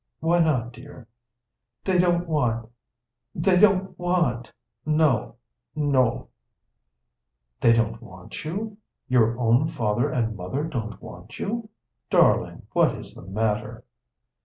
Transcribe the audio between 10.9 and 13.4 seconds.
want you? Darling, what is the